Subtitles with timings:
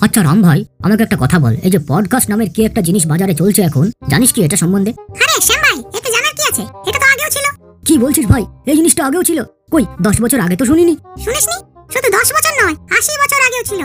[0.00, 3.34] আচ্ছা রাম ভাই আমাকে একটা কথা বল। এই যে পডকাস্ট নামের কি একটা জিনিস বাজারে
[3.34, 4.92] চলছে এখন জানিস কি এটা সম্বন্ধে?
[5.22, 6.62] আরে শ্যাম ভাই এতে জানার কি আছে?
[6.88, 7.46] এটা তো আগেও ছিল।
[7.86, 8.44] কি বলছিস ভাই?
[8.66, 9.38] এই জিনিসটা আগেও ছিল?
[9.72, 11.56] কই দশ বছর আগে তো শুনিনি। শুনিসনি?
[11.92, 13.80] শুধু দশ বছর নয় আশি বছর আগেও ছিল।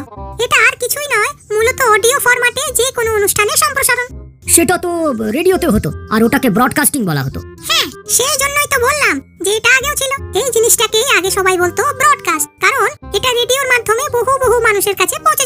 [0.46, 4.08] এটা আর কিছুই নয় মূলত অডিও ফরম্যাটে যে কোনো অনুষ্ঠানের সম্প্রসারণ।
[4.48, 4.90] সেটা তো
[5.32, 9.96] রেডিওতে হতো আর ওটাকে ব্রডকাস্টিং বলা হতো। হ্যাঁ সেই জন্যই তো বললাম যে এটা আগেও
[10.02, 15.16] ছিল। এই জিনিসটাকে আগে সবাই বলতো ব্রডকাস্ট কারণ এটা রেডিওর মাধ্যমে বহু বহু মানুষের কাছে
[15.26, 15.43] পৌঁছে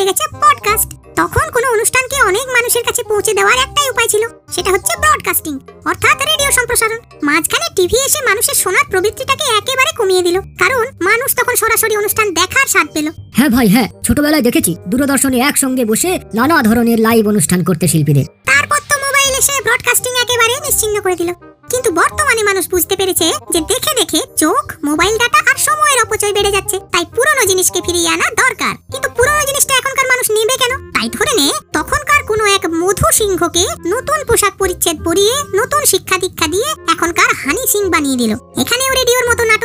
[0.00, 4.22] হয়ে গেছে পডকাস্ট তখন কোনো অনুষ্ঠানকে অনেক মানুষের কাছে পৌঁছে দেওয়ার একটাই উপায় ছিল
[4.54, 5.54] সেটা হচ্ছে ব্রডকাস্টিং
[5.84, 11.54] অর্থাৎ রেডিও সম্প্রসারণ। মাঝখানে টিভি এসে মানুষের শোনার প্রবৃত্তিটাকে একেবারে কমিয়ে দিল কারণ মানুষ তখন
[11.56, 16.98] সরাসরি অনুষ্ঠান দেখার স্বাদ পেল। হ্যাঁ ভাই হ্যাঁ ছোটবেলায় দেখেছি দূরদর্শনে একসঙ্গে বসে নানা ধরনের
[17.00, 21.30] লাইভ অনুষ্ঠান করতে শিল্পীদের। তারপর তো মোবাইল এসে ব্রডকাস্টিং একেবারে নিশ্চিন্ন করে দিল।
[21.70, 26.52] কিন্তু বর্তমানে মানুষ বুঝতে পেরেছে যে দেখে দেখে চোখ, মোবাইল ডাটা আর সময়ের অপচয় বেড়ে
[26.52, 30.90] যাচ্ছে। তাই পুরনো জিনিসকে ফিরিয়ে আনা দরকার। কিন্তু পুরনো জিনিসটা এখনকার মানুষ নেবে কেন?
[30.92, 36.46] তাই ধরে নে, তখনকার কোনো এক মধু সিংহকে নতুন পোশাক পরিচ্ছেদ পরিয়ে নতুন শিক্ষা দীক্ষা
[36.46, 39.59] দিয়ে এখনকার হানি সিং বানিয়ে দিল। এখানেও রেডিওর মতো নাটক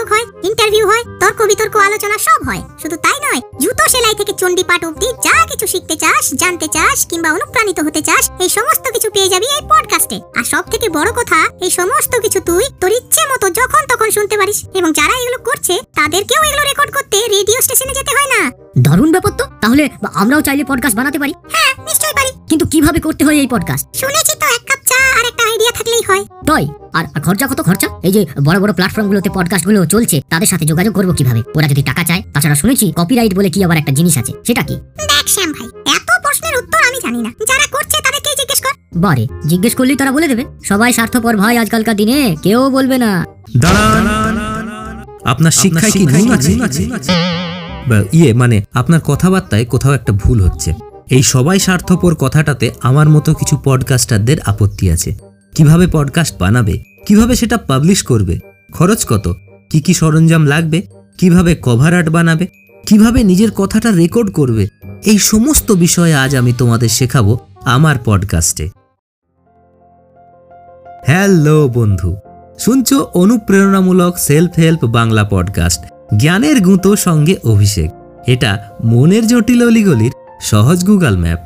[0.45, 4.85] ইন্টারভিউ হয় তর্ক বিতর্ক আলোচনা সব হয়। শুধু তাই নয় জুতো সেলাই থেকে চণ্ডী পাঠ
[4.85, 9.29] অব্দি যা কিছু শিখতে চাস জানতে চাস কিংবা অনুপ্রাণিত হতে চাস এই সমস্ত কিছু পেয়ে
[9.29, 13.49] যাবি এই পডকাস্টে আর সব থেকে বড় কথা এই সমস্ত কিছু তুই তোর ইচ্ছে মতো
[13.49, 18.11] যখন তখন শুনতে পারিস। এবং যারা এগুলো করছে তাদেরকেও এগুলো রেকর্ড করতে রেডিও স্টেশনে যেতে
[18.11, 22.65] হয় না। দারুণ ব্যাপার তো। তাহলে আমরাও চাইলে পডকাস্ট বানাতে পারি। হ্যাঁ নিশ্চয়ই পারি। কিন্তু
[22.65, 24.64] কীভাবে করতে হয় এই পডকাস্ট শুনেছি তো এক
[26.07, 26.67] হয়। তাই?
[26.93, 27.87] আর আর খরচা কত খরচা?
[28.03, 31.41] এই যে বড় বড় প্ল্যাটফর্মগুলোতে পডকাস্টগুলো চলছে তাদের সাথে যোগাযোগ করব কীভাবে?
[31.55, 34.75] ওরা যদি টাকা চায় তাছাড়া শুনেছি কপিরাইট বলে কি আবার একটা জিনিস আছে সেটা কি?
[34.75, 39.27] দেখ শ্যাম ভাই এত প্রশ্নের উত্তর আমি জানি না। যারা করছে তাদেরকেই জিজ্ঞেস কর। বারে
[39.47, 43.25] জিজ্ঞেস করলেই তারা বলে দেবে। সবাই স্বার্থপর ভাই আজকালকার দিনে কেউ বলবে না।
[43.57, 46.89] দাঁড়ান। আপনার শিক্ষায় কি নুন আছে?
[47.87, 50.73] বা ইয়ে মানে আপনার কথাবার্তায় কোথাও একটা ভুল হচ্ছে।
[51.09, 57.57] এই সবাই স্বার্থপর কথাটাতে আমার মতো কিছু পডকাস্টারদের আপত্তি আছে। কীভাবে পডকাস্ট বানাবে, কীভাবে সেটা
[57.57, 58.39] পাবলিশ করবে,
[58.73, 59.25] খরচ কত,
[59.69, 60.81] কি কি সরঞ্জাম লাগবে,
[61.17, 62.47] কীভাবে কভার আর্ট বানাবে,
[62.87, 64.67] কীভাবে নিজের কথাটা রেকর্ড করবে,
[65.05, 68.65] এই সমস্ত বিষয়ে আজ আমি তোমাদের শেখাবো আমার পডকাস্টে
[71.05, 72.15] হ্যালো বন্ধু,
[72.59, 75.81] শুনছো অনুপ্রেরণামূলক সেলফ হেল্প বাংলা পডকাস্ট
[76.17, 77.89] জ্ঞানের গুঁতো সঙ্গে অভিষেক।
[78.27, 78.51] এটা
[78.83, 80.11] মনের জটিল অলিগলির
[80.41, 81.39] সহজ গুগল ম্যাপ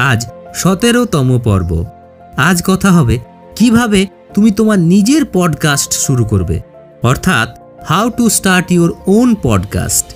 [0.00, 0.20] আজ
[0.54, 1.70] সতেরোতম পর্ব।
[2.36, 3.18] আজ কথা হবে
[3.56, 6.60] কীভাবে তুমি তোমার নিজের পডকাস্ট শুরু করবে?
[7.02, 7.48] অর্থাৎ
[7.84, 10.06] how to start your own podcast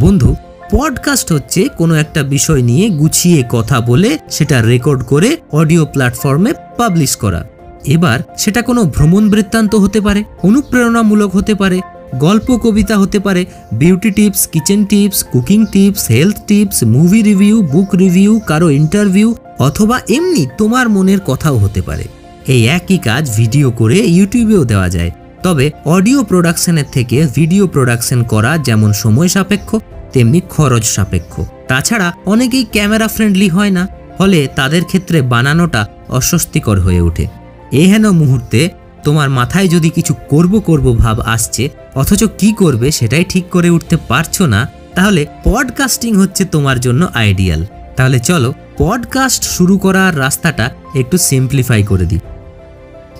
[0.00, 0.34] বন্ধু
[0.70, 7.16] পডকাস্ট হচ্ছে কোনো একটা বিষয় নিয়ে গুছিয়ে কথা বলে সেটা রেকর্ড করে অডিও প্ল্যাটফর্মে পাবলিশ
[7.16, 7.44] করা।
[7.86, 11.80] এবার সেটা কোনো ভ্রমণ বৃত্তান্ত হতে পারে, অনুপ্রেরণামূলক হতে পারে,
[12.14, 17.94] গল্প কবিতা হতে পারে beauty tips kitchen tips cooking tips health tips movie review book
[17.94, 22.17] review কারও ইন্টারভিউ অথবা এমনি তোমার মনের কথাও হতে পারে।
[22.48, 25.10] এই একই কাজ ভিডিও করে ইউটিউবেও দেওয়া যায়।
[25.42, 29.76] তবে অডিও প্রোডাকশনের থেকে ভিডিও প্রোডাকশন করা যেমন সময় সাপেক্ষ,
[30.12, 33.88] তেমনি খরচ সাপেক্ষ। তাছাড়া অনেকেই ক্যামেরা ফ্রেন্ডলি হয় না,
[34.18, 37.26] ফলে তাদের ক্ষেত্রে বানানোটা অস্বস্তিকর হয়ে ওঠে।
[37.72, 38.70] এহেন মুহূর্তে
[39.04, 43.96] তোমার মাথায় যদি কিছু করব করব ভাব আসছে, অথচ কি করবে সেটাই ঠিক করে উঠতে
[44.08, 47.64] পারছ না, তাহলে পডকাস্টিং হচ্ছে তোমার জন্য আইডিয়াল।
[47.96, 52.18] তাহলে চলো, পডকাস্ট শুরু করার রাস্তাটা একটু সিম্পলিফাই করে দিই।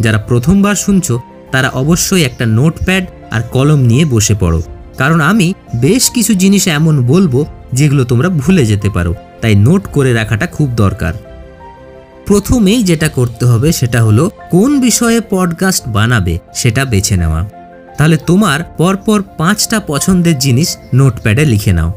[0.01, 1.21] যারা প্রথমবার শুনছো,
[1.53, 4.63] তারা অবশ্যই একটা নোটপ্যাড আর কলম নিয়ে বসে পড়ো।
[4.99, 10.13] কারণ আমি বেশ কিছু জিনিস এমন বলব, যেগুলো তোমরা ভুলে যেতে পারো। তাই নোট করে
[10.13, 11.15] রাখাটা খুব দরকার।
[12.27, 17.51] প্রথমেই যেটা করতে হবে, সেটা হলো কোন বিষয়ে পডকাস্ট বানাবে, সেটা বেছে নেওয়া।
[17.99, 21.93] তাহলে তোমার পরপর পাঁচটা পছন্দের জিনিস নোটপ্যাডে লিখে নাও।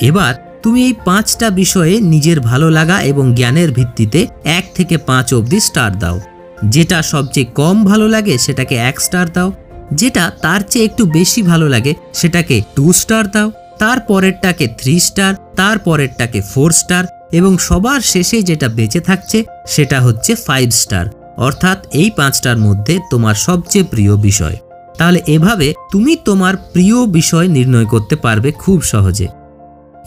[0.00, 5.60] এবার তুমি এই পাঁচটা বিষয়ে নিজের ভালো লাগা এবং জ্ঞানের ভিত্তিতে এক থেকে পাঁচ অবধি
[5.60, 6.20] স্টার দাও।
[6.64, 9.52] যেটা সবচেয়ে কম ভালো লাগে সেটাকে এক স্টার দাও।
[9.92, 15.34] যেটা তার চেয়ে একটু বেশি ভালো লাগে সেটাকে টু স্টার দাও। তার পরেরটাকে থ্রি স্টার
[15.56, 21.06] তার পরেরটাকে ফোর স্টার এবং সবার শেষে যেটা বেঁচে থাকছে সেটা হচ্ছে ফাইভ স্টার
[21.36, 24.56] অর্থাৎ এই পাঁচটার মধ্যে তোমার সবচেয়ে প্রিয় বিষয়।
[24.98, 29.28] তাহলে এভাবে তুমি তোমার প্রিয় বিষয় নির্ণয় করতে পারবে খুব সহজে।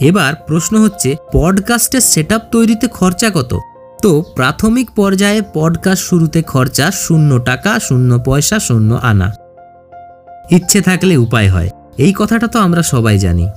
[0.00, 3.58] এবার প্রশ্ন হচ্ছে পডকাস্টের সেট তৈরিতে খরচা কত?
[4.02, 9.32] তো প্রাথমিক পর্যায়ে পডকাস্ট শুরুতে খরচা শূন্য টাকা, শূন্য পয়সা, শূন্য আনা।
[10.50, 13.48] ইচ্ছে থাকলে উপায় হয়। এই কথাটা তো আমরা সবাই জানি।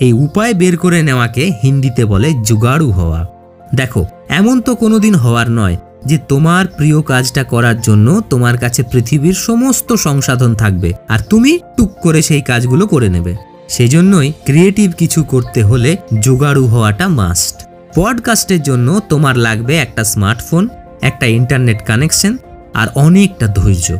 [0.00, 3.26] এই উপায় বের করে নেওয়াকে হিন্দিতে বলে জুগাড়ু হওয়া।
[3.74, 5.76] দেখো, এমন তো কোনো দিন হওয়ার নয়
[6.06, 11.90] যে তোমার প্রিয় কাজটা করার জন্য তোমার কাছে পৃথিবীর সমস্ত সংসাধন থাকবে আর তুমি টুক
[12.02, 13.36] করে সেই কাজগুলো করে নেবে।
[13.68, 20.68] সেজন্যই ক্রিয়েটিভ কিছু করতে হলে জোগাড়ু হওয়াটা মাস্ট পডকাস্টের জন্য তোমার লাগবে একটা স্মার্টফোন,
[21.02, 22.36] একটা ইন্টারনেট কানেকশন
[22.74, 23.98] আর অনেকটা ধৈর্য।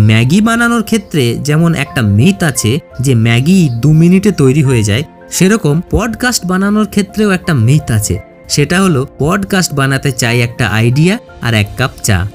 [0.00, 5.80] ম্যাগি বানানোর ক্ষেত্রে যেমন একটা মিথ আছে যে ম্যাগি দু মিনিটে তৈরি হয়ে যায়, সেরকম
[5.90, 8.18] পডকাস্ট বানানোর ক্ষেত্রেও একটা মিথ আছে।
[8.48, 12.26] সেটা হলো পডকাস্ট বানাতে চাই একটা আইডিয়া আর এক কাপ চা।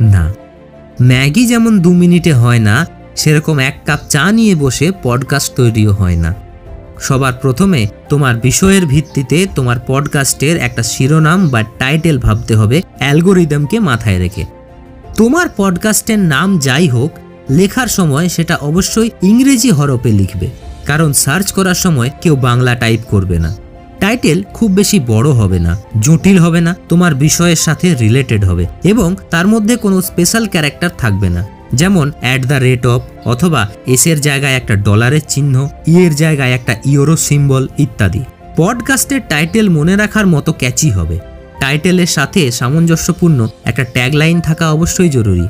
[0.00, 0.32] না,
[1.02, 2.86] ম্যাগি যেমন দু মিনিটে হয় না,
[3.16, 6.34] সেরকম এক কাপ চা নিয়ে বসে পডকাস্ট তৈরিও হয় না।
[7.00, 14.18] সবার প্রথমে তোমার বিষয়ের ভিত্তিতে তোমার পডকাস্টের একটা শিরোনাম বা টাইটেল ভাবতে হবে, অ্যালগোরিদমকে মাথায়
[14.18, 14.44] রেখে।
[15.16, 17.10] তোমার পডকাস্টের নাম যাই হোক,
[17.50, 20.48] লেখার সময় সেটা অবশ্যই ইংরেজি হরফে লিখবে,
[20.86, 23.56] কারণ সার্চ করার সময় কেউ বাংলা টাইপ করবে না।
[24.00, 29.16] টাইটেল খুব বেশি বড় হবে না, জটিল হবে না, তোমার বিষয়ের সাথে রিলেটেড হবে এবং
[29.30, 31.42] তার মধ্যে কোনো স্পেশাল ক্যারেক্টার থাকবে না।
[31.74, 37.16] যেমন অ্যাট দ্য রেট অফ অথবা এসের জায়গায় একটা ডলারের চিহ্ন ইয়ের জায়গায় একটা ইউরো
[37.16, 38.24] সিম্বল ইত্যাদি।
[38.56, 41.18] পডকাস্টের টাইটেল মনে রাখার মতো ক্যাচি হবে।
[41.60, 45.48] টাইটেলের সাথে সামঞ্জস্যপূর্ণ একটা ট্যাগলাইন থাকা অবশ্যই জরুরি।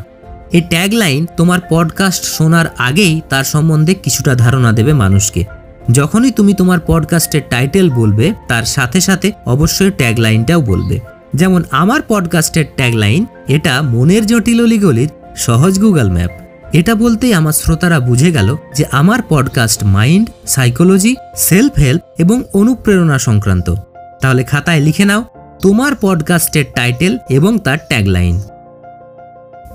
[0.53, 5.45] এই ট্যাগলাইন তোমার পডকাস্ট শোনার আগেই তার সম্বন্ধে কিছুটা ধারণা দেবে মানুষকে।
[5.93, 11.01] যখনই তুমি তোমার পডকাস্টের টাইটেল বলবে, তার সাথে সাথে অবশ্যই ট্যাগলাইনটাও বলবে।
[11.35, 16.31] যেমন আমার পডকাস্টের ট্যাগলাইন এটা মনের জটিল অলিগলির সহজ গুগল ম্যাপ।
[16.73, 23.19] এটা বলতেই আমার শ্রোতারা বুঝে গেল যে আমার podcast mind, psychology self help এবং অনুপ্রেরণা
[23.19, 23.75] সংক্রান্ত।
[24.21, 25.25] তাহলে খাতায় লিখে নাও,
[25.63, 28.41] তোমার পডকাস্টের টাইটেল এবং তার ট্যাগলাইন।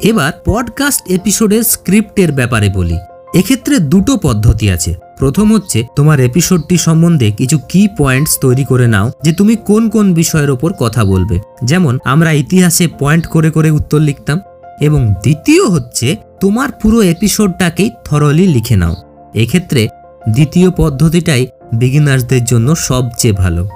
[0.02, 2.98] এবার পডকাস্ট এপিসোডের স্ক্রিপ্টের ব্যাপারে বলি।
[3.36, 9.12] এক্ষেত্রে দুটো পদ্ধতি আছে। প্রথম হচ্ছে, তোমার এপিসোডটি সম্বন্ধে কিছু কি পয়েন্টস তৈরি করে নাও
[9.24, 14.00] যে তুমি কোন কোন বিষয়ের ওপর কথা বলবে। যেমন, আমরা ইতিহাসে পয়েন্ট করে করে উত্তর
[14.00, 14.40] লিখতাম
[14.82, 18.96] এবং দ্বিতীয় হচ্ছে, তোমার পুরো এপিসোডটাকেই থরলি লিখে নাও।
[19.36, 19.88] এক্ষেত্রে
[20.30, 23.70] দ্বিতীয় পদ্ধতিটাই বিগিনার্সদের জন্য সবচেয়ে ভালো।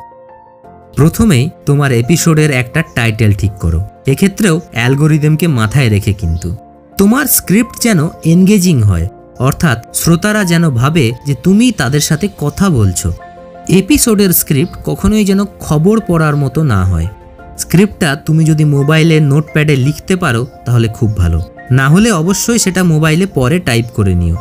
[0.95, 6.55] প্রথমেই তোমার এপিসোডের একটা টাইটেল ঠিক করো। এক্ষেত্রেও অ্যালগোরিদমকে মাথায় রেখে কিন্তু।
[6.97, 9.07] তোমার স্ক্রিপ্ট যেন এনগেজিং হয়,
[9.39, 13.13] অর্থাৎ শ্রোতারা যেন ভাবে যে তুমি তাদের সাথে কথা বলছো।
[13.69, 17.07] এপিসোডের স্ক্রিপ্ট কখনোই যেন খবর পড়ার মতো না হয়।
[17.59, 21.41] স্ক্রিপ্টটা তুমি যদি মোবাইলে নোটপ্যাডে লিখতে পারো, তাহলে খুব ভালো।
[21.71, 24.35] না হলে অবশ্যই সেটা মোবাইলে পরে টাইপ করে নিও।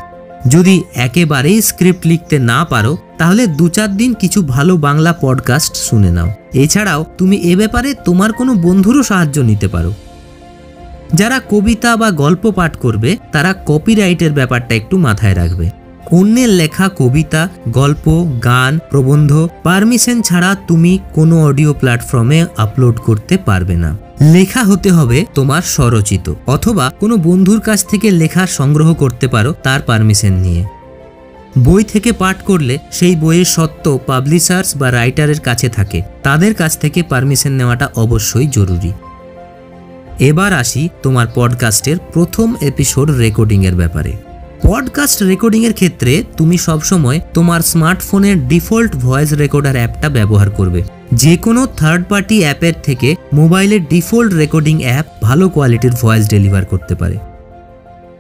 [0.48, 6.10] যদি একেবারেই স্ক্রিপ্ট লিখতে না পারো, তাহলে দু চার দিন কিছু ভালো বাংলা পডকাস্ট শুনে
[6.10, 9.92] নাও। এছাড়াও তুমি এ ব্যাপারে তোমার কোনো বন্ধুরও সাহায্য নিতে পারো।
[11.14, 15.77] যারা কবিতা বা গল্প পাঠ করবে, তারা কপিরাইটের ব্যাপারটা একটু মাথায় রাখবে।
[16.12, 23.76] অন্যের লেখা, কবিতা, গল্প, গান, প্রবন্ধ, পারমিশন ছাড়া তুমি কোনো অডিও প্ল্যাটফর্মে আপলোড করতে পারবে
[23.76, 23.96] না।
[24.32, 29.80] লেখা হতে হবে তোমার স্বরচিত, অথবা কোনো বন্ধুর কাছ থেকে লেখা সংগ্রহ করতে পারো তার
[29.82, 30.64] পারমিশন নিয়ে।
[31.58, 37.02] বই থেকে পাঠ করলে সেই বইয়ের সত্ত্ব পাবলিশার্স বা রাইটারের কাছে থাকে, তাদের কাছ থেকে
[37.02, 38.92] পারমিশন নেওয়াটা অবশ্যই জরুরি।
[40.18, 44.12] এবার আসি তোমার পডকাস্টের প্রথম এপিসোড রেকর্ডিংয়ের ব্যাপারে।
[44.62, 50.82] পডকাস্ট রেকর্ডিংয়ের ক্ষেত্রে তুমি সবসময় তোমার স্মার্টফোনের ডিফল্ট ভয়েস রেকর্ডার অ্যাপটা ব্যবহার করবে।
[51.14, 56.94] যে কোনো থার্ড পার্টি অ্যাপের থেকে মোবাইলের ডিফল্ট রেকর্ডিং অ্যাপ ভালো কোয়ালিটির ভয়েস ডেলিভার করতে
[56.94, 57.18] পারে।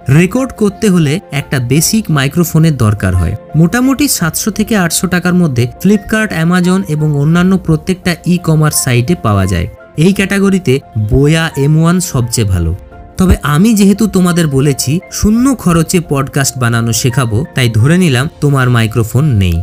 [0.08, 6.32] রেকর্ড করতে হলে একটা বেসিক মাইক্রোফোনের দরকার হয়। মোটামুটি সাতশো থেকে আটশো টাকার মধ্যে ফ্লিপকার্ট
[6.32, 12.48] অ্যামাজন এবং অন্যান্য প্রত্যেকটা ই কমার্স সাইটে পাওয়া যায়। এই ক্যাটাগরিতে বোয়া এম ওয়ান সবচেয়ে
[12.48, 12.76] ভালো।
[13.18, 19.24] তবে আমি যেহেতু তোমাদের বলেছি শূন্য খরচে পডকাস্ট বানানো শেখাবো, তাই ধরে নিলাম তোমার মাইক্রোফোন
[19.24, 19.62] নেই।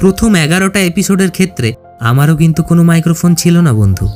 [0.00, 4.08] প্রথম এগারোটা এপিসোডের ক্ষেত্রে আমারও কিন্তু কোনো মাইক্রোফোন ছিল না, বন্ধু।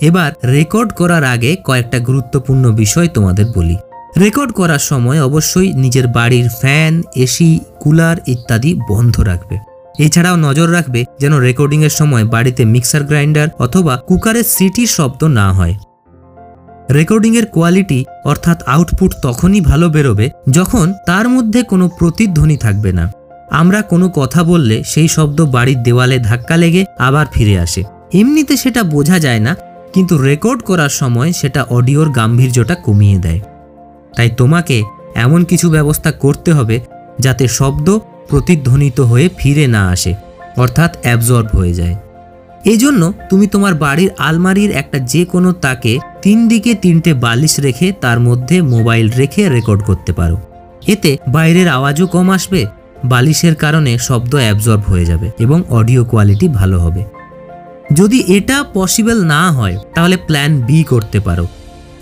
[0.00, 3.76] এবার রেকর্ড করার আগে কয়েকটা গুরুত্বপূর্ণ বিষয় তোমাদের বলি।
[4.20, 9.58] রেকর্ড করার সময় অবশ্যই নিজের বাড়ির ফ্যান এসি কুলার ইত্যাদি বন্ধ রাখবে।
[9.98, 15.74] এছাড়াও নজর রাখবে যেন রেকর্ডিংয়ের সময় বাড়িতে মিক্সার গ্রাইন্ডার অথবা কুকারের সিটির শব্দ না হয়।
[16.90, 23.12] রেকর্ডিংয়ের কোয়ালিটি অর্থাৎ আউটপুট তখনই ভালো বেরোবে যখন তার মধ্যে কোনো প্রতিধ্বনি থাকবে না।
[23.50, 28.82] আমরা কোনো কথা বললে সেই শব্দ বাড়ির দেওয়ালে ধাক্কা লেগে আবার ফিরে আসে। এমনিতে সেটা
[28.82, 29.56] বোঝা যায় না,
[29.92, 33.40] কিন্তু রেকর্ড করার সময় সেটা অডিওর গাম্ভীর্যটা কমিয়ে দেয়।
[34.16, 34.82] তাই তোমাকে
[35.14, 36.80] এমন কিছু ব্যবস্থা করতে হবে
[37.20, 37.98] যাতে শব্দ
[38.28, 40.14] প্রতিধ্বনিত হয়ে ফিরে না আসে,
[40.56, 41.96] অর্থাৎ অ্যাবজর্ব হয়ে যায়।
[42.64, 48.20] এজন্য তুমি তোমার বাড়ির আলমারির একটা যে কোনো তাকে তিন দিকে তিনটে বালিশ রেখে তার
[48.20, 50.36] মধ্যে মোবাইল রেখে রেকর্ড করতে পারো।
[50.86, 52.66] এতে বাইরের আওয়াজও কম আসবে,
[53.04, 57.04] বালিশের কারণে শব্দ অ্যাবজর্ব হয়ে যাবে এবং অডিও কোয়ালিটি ভালো হবে।
[57.92, 61.46] যদি এটা পসিবল না হয়, তাহলে প্ল্যান বি করতে পারো।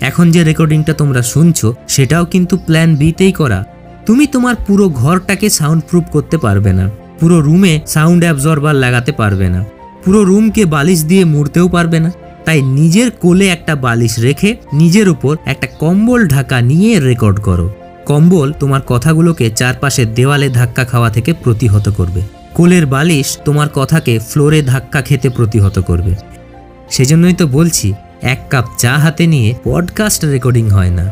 [0.01, 3.63] এখন যে রেকর্ডিংটা তোমরা শুনছো, সেটাও কিন্তু প্ল্যান বিতেই করা।
[4.05, 6.89] তুমি তোমার পুরো ঘরটাকে সাউন্ড প্রুফ করতে পারবে না।
[7.19, 9.65] পুরো রুমে সাউন্ড অ্যাবজর্বার লাগাতে পারবে না।
[10.05, 12.11] পুরো রুমকে বালিশ দিয়ে মুড়তেও পারবে না।
[12.45, 17.73] তাই নিজের কোলে একটা বালিশ রেখে নিজের উপর একটা কম্বল ঢাকা নিয়ে রেকর্ড করো।
[18.05, 22.21] কম্বল তোমার কথাগুলোকে চারপাশের দেওয়ালে ধাক্কা খাওয়া থেকে প্রতিহত করবে।
[22.53, 26.15] কোলের বালিশ তোমার কথাকে ফ্লোরে ধাক্কা খেতে প্রতিহত করবে।
[26.89, 31.11] সেজন্যই তো বলছি, এক কাপ চা হাতে নিয়ে পডকাস্ট রেকর্ডিং হয় না।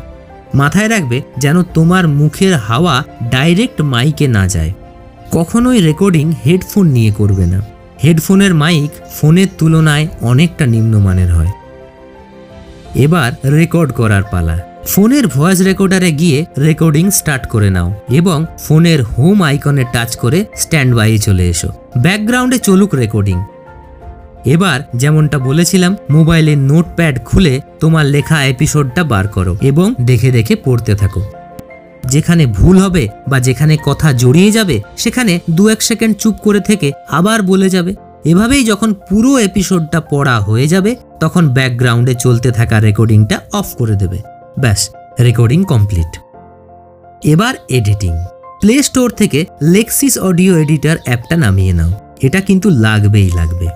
[0.55, 4.73] মাথায় রাখবে যেন তোমার মুখের হাওয়া ডাইরেক্ট মাইকে না যায়।
[5.31, 7.61] কখনোই রেকর্ডিং হেডফোন নিয়ে করবে না।
[8.03, 11.51] হেডফোনের মাইক ফোনের তুলনায় অনেকটা নিম্নমানের হয়।
[12.95, 19.43] এবার রেকর্ড করার পালা। ফোনের ভয়েস রেকর্ডারে গিয়ে রেকর্ডিং স্টার্ট করে নাও এবং ফোনের হোম
[19.43, 23.43] আইকনে টাচ করে স্ট্যান্ড বাইয়ে চলে এসো। ব্যাকগ্রাউন্ডে চলুক রেকর্ডিং।
[24.45, 30.95] এবার যেমনটা বলেছিলাম মোবাইলের নোটপ্যাড খুলে তোমার লেখা এপিসোডটা বার করো এবং দেখে দেখে পড়তে
[30.95, 31.23] থাকো।
[32.07, 36.91] যেখানে ভুল হবে বা যেখানে কথা জড়িয়ে যাবে, সেখানে দু এক সেকেন্ড চুপ করে থেকে
[37.09, 43.39] আবার বলে যাবে। এভাবেই যখন পুরো এপিসোডটা পড়া হয়ে যাবে, তখন ব্যাকগ্রাউন্ডে চলতে থাকা রেকর্ডিংটা
[43.53, 44.17] অফ করে দেবে।
[44.59, 44.89] ব্যাস
[45.19, 46.19] রেকর্ডিং কমপ্লিট
[47.23, 48.13] এবার এডিটিং
[48.61, 51.91] প্লে স্টোর থেকে লেক্সিস অডিও এডিটর অ্যাপটা নামিয়ে নাও।
[52.21, 53.67] এটা কিন্তু লাগবেই লাগবে।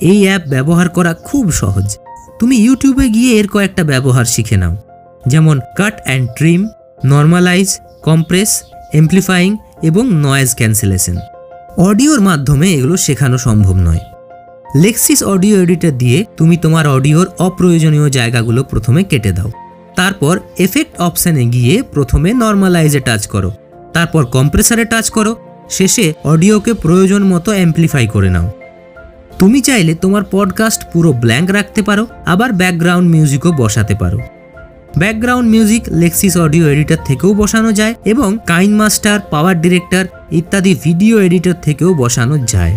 [0.00, 1.96] এই অ্যাপ ব্যবহার করা খুব সহজ।
[2.40, 4.76] তুমি ইউটিউবে গিয়ে এর কয়েকটা ব্যবহার শিখে নাও।
[5.26, 6.68] যেমন cut and trim
[7.04, 8.62] normalise compress
[8.94, 11.16] amplifying এবং নয়েজ ক্যান্সেলেশন
[11.76, 13.98] অডিওর মাধ্যমে এগুলো শেখানো সম্ভব নয়।
[14.76, 19.50] লেক্সিস অডিও এডিটর দিয়ে তুমি তোমার অডিওর অপ্রয়োজনীয় জায়গাগুলো প্রথমে কেটে দাও।
[19.96, 23.52] তারপর এফেক্ট অপশানে গিয়ে প্রথমে নর্মালাইজে টাচ করো।
[23.92, 25.36] তারপর কম্প্রেসারে টাচ করো।
[25.70, 28.50] শেষে অডিওকে প্রয়োজন মতো অ্যাম্প্লিফাই করে নাও।
[29.38, 34.18] তুমি চাইলে তোমার পডকাস্ট পুরো ব্ল্যাঙ্ক রাখতে পারো, আবার ব্যাকগ্রাউন্ড মিউজিকও বসাতে পারো।
[34.98, 41.20] Background music Lexis audio editor থেকেও বসানো যায় এবং কাইন মাস্টার, পাওয়ার ডিরেক্টর ইত্যাদি ভিডিও
[41.20, 42.76] এডিটর থেকেও বসানো যায়।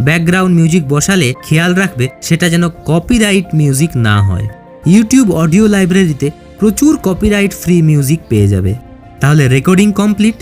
[0.00, 4.48] ব্যাকগ্রাউন্ড মিউজিক বসালে খেয়াল রাখবে সেটা যেন কপিরাইট মিউজিক না হয়।
[4.86, 8.74] ইউটিউব অডিও লাইব্রেরিতে প্রচুর কপিরাইট ফ্রি মিউজিক পেয়ে যাবে।
[9.20, 10.34] তাহলে রেকর্ডিং কমপ্লিট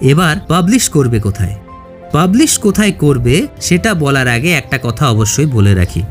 [0.00, 1.54] এবার পাবলিশ করবে কোথায়?
[2.12, 6.02] পাবলিশ কোথায় করবে সেটা বলার আগে একটা কথা অবশ্যই বলে রাখি।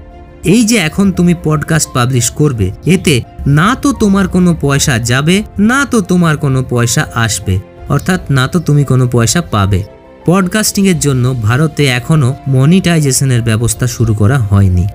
[0.46, 5.86] এই যে এখন তুমি পডকাস্ট পাবলিশ করবে, এতে না তো তোমার কোনো পয়সা যাবে, না
[5.86, 7.60] তো তোমার কোনো পয়সা আসবে।
[7.90, 9.84] অর্থাৎ না তো তুমি কোনো পয়সা পাবে।
[10.26, 14.86] পডকাস্টিংয়ের জন্য ভারতে এখনও মনিটাইজেশনের ব্যবস্থা শুরু করা হয়নি।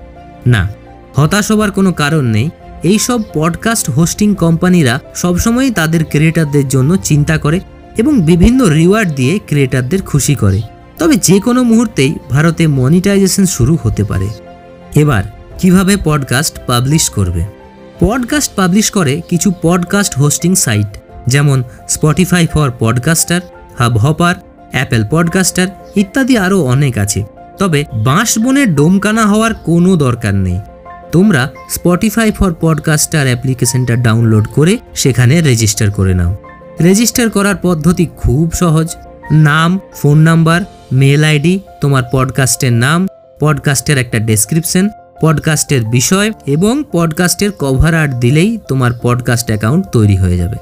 [0.47, 0.69] না,
[1.15, 2.49] হতাশ হবার কোনো কারণ নেই।
[2.83, 7.59] এইসব পডকাস্ট হোস্টিং কোম্পানিরা সবসময়ই তাদের ক্রিয়েটারদের জন্য চিন্তা করে
[7.97, 10.61] এবং বিভিন্ন রিওয়ার্ড দিয়ে ক্রিয়েটারদের খুশি করে।
[10.97, 14.29] তবে যে কোনো মুহূর্তেই ভারতে মনিটাইজেশন শুরু হতে পারে।
[14.95, 15.23] এবার
[15.61, 17.43] কীভাবে পডকাস্ট পাবলিশ করবে?
[17.99, 23.41] পডকাস্ট পাবলিশ করে কিছু পডকাস্ট হোস্টিং সাইট যেমন Spotify for podcaster
[23.97, 24.35] Hubhopper
[24.71, 27.23] Apple podcaster ইত্যাদি আরও অনেক আছে।
[27.57, 30.59] তবে বাঁশ বনের ডোমকানা হওয়ার কোনো দরকার নেই।
[31.11, 36.37] তোমরা স্পটিফাই ফর পডকাস্টার অ্যাপ্লিকেশনটা ডাউনলোড করে সেখানে রেজিস্টার করে নাও।
[36.81, 38.95] রেজিস্টার করার পদ্ধতি খুব সহজ।
[39.31, 43.07] নাম ফোন নাম্বার মেল আইডি তোমার পডকাস্টের নাম
[43.39, 44.89] পডকাস্টের একটা ডেসক্রিপশন
[45.21, 50.55] পডকাস্টের বিষয় এবং পডকাস্টের কভার আর্ট দিলেই তোমার পডকাস্ট অ্যাকাউন্ট তৈরি হয়ে যাবে।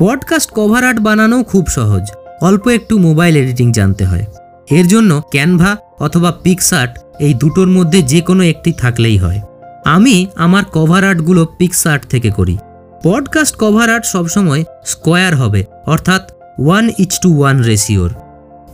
[0.00, 2.02] পডকাস্ট কভার আর্ট বানানো খুব সহজ,
[2.40, 4.26] অল্প একটু মোবাইল এডিটিং জানতে হয়।
[4.70, 9.40] এর জন্য ক্যানভা অথবা পিকসার্ট এই দুটোর মধ্যে যে কোনো একটি থাকলেই হয়।
[9.84, 12.58] আমি আমার কভার আর্টগুলো পিকসার্ট থেকে করি।
[13.02, 18.10] পডকাস্ট কভার আর্ট সবসময় স্কোয়ার হবে, অর্থাৎ ওয়ান ইচ টু ওয়ান রেশিওর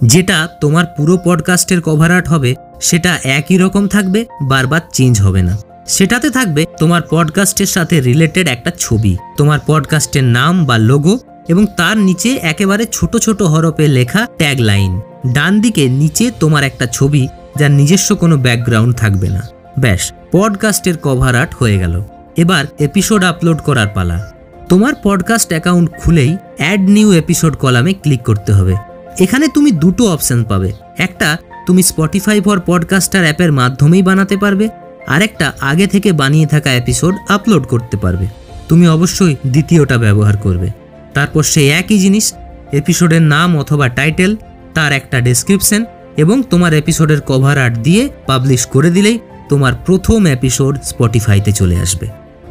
[0.04, 5.58] যেটা তোমার পুরো পডকাস্টের কভার আর্ট হবে সেটা একই রকম থাকবে, বারবার চেঞ্জ হবে না।
[5.86, 11.18] সেটাতে থাকবে তোমার পডকাস্টের সাথে রিলেটেড একটা ছবি, তোমার পডকাস্টের নাম বা লোগো
[11.48, 15.00] এবং তার নিচে একেবারে ছোট ছোট হরপে লেখা ট্যাগ লাইন
[15.32, 21.34] ডান দিকে নিচে তোমার একটা ছবি, যার নিজস্ব কোনো ব্যাকগ্রাউন্ড থাকবে না। ব্যাস পডকাস্টের কভার
[21.34, 22.04] আর্ট হয়ে গেল।
[22.36, 24.32] এবার এপিসোড আপলোড করার পালা।
[24.68, 28.74] তোমার পডকাস্ট অ্যাকাউন্ট খুলেই অ্যাড নিউ এপিসোড কলামে ক্লিক করতে হবে।
[29.20, 31.36] এখানে তুমি দুটো অপশন পাবে। একটা
[31.70, 34.68] তুমি স্পটিফাই ফর পডকাস্টার অ্যাপের মাধ্যমেই বানাতে পারবে
[35.06, 38.26] আরেকটা আগে থেকে বানিয়ে থাকা এপিসোড আপলোড করতে পারবে।
[38.68, 40.70] তুমি অবশ্যই দ্বিতীয়টা ব্যবহার করবে।
[41.14, 42.32] তারপর সেই একই জিনিস
[42.72, 44.36] এপিসোডের নাম অথবা টাইটেল
[44.74, 45.84] তার একটা ডেসক্রিপশন
[46.16, 52.08] এবং তোমার এপিসোডের কভার আর্ট দিয়ে পাবলিশ করে দিলেই তোমার প্রথম এপিসোড স্পটিফাইতে চলে আসবে।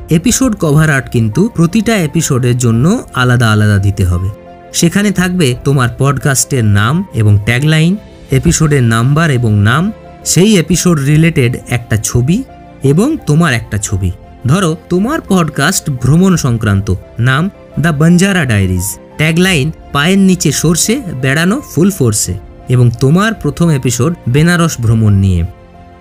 [0.09, 4.29] এপিসোড কভার আর্ট কিন্তু প্রতিটা এপিসোডের জন্য আলাদা আলাদা দিতে হবে।
[4.73, 7.97] সেখানে থাকবে তোমার পডকাস্টের নাম এবং ট্যাগলাইন
[8.31, 9.91] এপিসোডের নাম্বার এবং নাম,
[10.25, 12.43] সেই এপিসোড রিলেটেড একটা ছবি
[12.83, 14.11] এবং তোমার একটা ছবি।
[14.47, 21.91] ধরো, তোমার পডকাস্ট ভ্রমণ সংক্রান্ত, নাম দ্য বঞ্জারা ডায়েরিজ ট্যাগলাইন পায়ের নিচে সরষে, বেড়ানো ফুল
[21.91, 22.33] ফোর্সে।
[22.69, 25.45] এবং তোমার প্রথম এপিসোড বেনারস ভ্রমণ নিয়ে।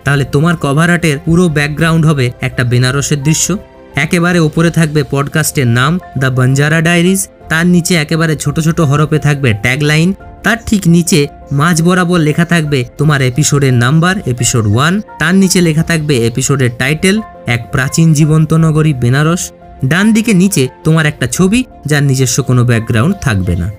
[0.05, 3.59] তাহলে তোমার কভার আর্টের পুরো ব্যাকগ্রাউন্ড হবে একটা বেনারসের দৃশ্য।
[3.95, 9.55] একেবারে ওপরে থাকবে পডকাস্টের নাম দ্য বঞ্জারা ডায়েরিজ তার নিচে একেবারে ছোট ছোট হরপে থাকবে
[9.63, 15.61] ট্যাগলাইন তার ঠিক নিচে মাঝ বরাবর লেখা থাকবে তোমার এপিসোডের নাম্বার, এপিসোড ওয়ান। তার নিচে
[15.61, 19.53] লেখা থাকবে এপিসোডের টাইটেল, এক প্রাচীন জীবন্ত নগরী, বেনারস।
[19.85, 23.71] ডান দিকে নিচে তোমার একটা ছবি, যার নিজস্ব কোনো ব্যাকগ্রাউন্ড থাকবে না।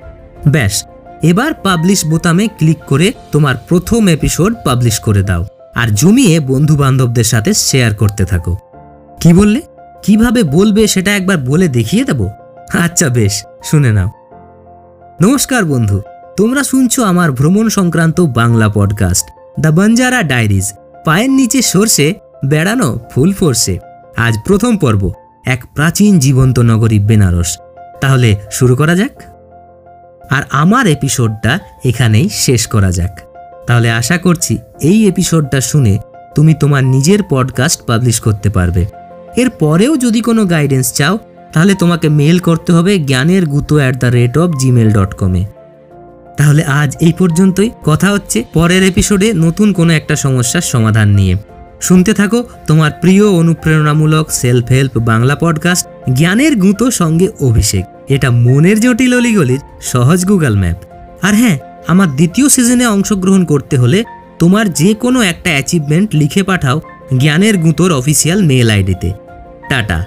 [0.48, 0.84] ব্যাস,
[1.24, 7.24] এবার পাবলিশ বোতামে ক্লিক করে তোমার প্রথম এপিসোড পাবলিশ করে দাও আর জমিয়ে বন্ধু বান্ধবদের
[7.24, 8.58] সাথে শেয়ার করতে থাকো।
[9.20, 9.62] কি বললে?
[10.04, 12.28] কীভাবে বলবে সেটা একবার বলে দেখিয়ে দেব?
[12.74, 14.10] আচ্ছা বেশ, শুনে নাও।
[15.22, 16.02] নমস্কার বন্ধু
[16.40, 19.26] তোমরা শুনছো আমার ভ্রমণ সংক্রান্ত Bangla podcast
[19.60, 20.74] the Banjara diaries
[21.06, 22.14] পায়ের নিচে সরষে,
[22.46, 23.80] বেড়ানো ফুল ফোরসে।
[24.18, 25.12] আজ প্রথম পর্ব,
[25.46, 27.58] এক প্রাচীন জীবন্ত নগরী বেনারস।
[28.02, 29.22] তাহলে শুরু করা যাক।
[30.30, 33.20] আর আমার এপিসোডটা এখানেই শেষ করা যাক।
[33.68, 35.98] তাহলে আশা করছি এই এপিসোডটা শুনে
[36.36, 38.86] তুমি তোমার নিজের পডকাস্ট পাবলিশ করতে পারবে।
[39.36, 41.20] এর পরেও যদি কোনো গাইডেন্স চাও,
[41.54, 45.46] তাহলে তোমাকে মেল করতে হবে জ্ঞানের গুতো at the rate of Gmail dot কমে
[46.40, 51.36] তাহলে আজ এই পর্যন্তই। কথা হচ্ছে পরের এপিসোডে নতুন কোনো একটা সমস্যার সমাধান নিয়ে।
[51.82, 58.80] শুনতে থাকো তোমার প্রিয় অনুপ্রেরণামূলক সেলফ হেল্প বাংলা পডকাস্ট জ্ঞানের গুঁতো সঙ্গে অভিষেক। এটা মনের
[58.80, 60.78] জটিল অলিগলির সহজ গুগল ম্যাপ
[61.22, 64.04] আর হ্যাঁ আমার দ্বিতীয় সিজনে অংশগ্রহণ করতে হলে
[64.40, 66.82] তোমার যে কোনো একটা অ্যাচিভমেন্ট লিখে পাঠাও
[67.18, 69.10] জ্ঞানের গুঁতোর অফিসিয়াল মেল আইডিতে
[69.70, 70.06] টাটা।